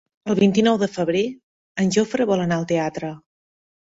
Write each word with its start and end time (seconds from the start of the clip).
El 0.33 0.35
vint-i-nou 0.37 0.77
de 0.83 0.87
febrer 0.93 1.21
en 1.83 1.91
Jofre 1.97 2.27
vol 2.31 2.41
anar 2.47 2.57
al 2.57 2.65
teatre. 2.73 3.11